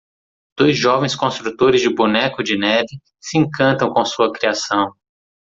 Dois 0.57 0.73
jovens 0.75 1.15
construtores 1.15 1.79
de 1.81 1.93
Boneco 1.93 2.41
de 2.43 2.57
Neve 2.57 2.87
se 3.19 3.37
encantam 3.37 3.93
com 3.93 4.03
sua 4.03 4.31
criação. 4.33 4.91